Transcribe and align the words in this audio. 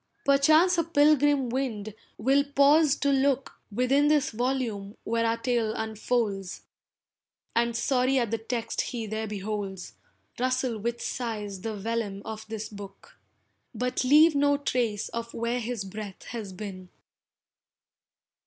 Perchance 0.25 0.79
a 0.79 0.83
pilgrim 0.83 1.49
wind 1.49 1.93
will 2.17 2.43
pause 2.43 2.95
to 2.95 3.11
look 3.11 3.59
Within 3.71 4.07
this 4.07 4.31
volume 4.31 4.97
where 5.03 5.27
our 5.27 5.37
tale 5.37 5.75
unfolds, 5.75 6.63
And 7.55 7.75
sorry 7.75 8.17
at 8.17 8.31
the 8.31 8.39
text 8.39 8.81
he 8.81 9.05
there 9.05 9.27
beholds, 9.27 9.93
Rustle 10.39 10.79
with 10.79 11.03
sighs 11.03 11.61
the 11.61 11.75
vellum 11.75 12.23
of 12.25 12.47
this 12.47 12.67
book, 12.67 13.19
But 13.75 14.03
leave 14.03 14.33
no 14.33 14.57
trace 14.57 15.09
of 15.09 15.35
where 15.35 15.59
his 15.59 15.85
breath 15.85 16.23
has 16.29 16.51
been. 16.51 16.89